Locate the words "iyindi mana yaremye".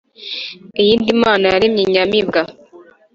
0.81-1.81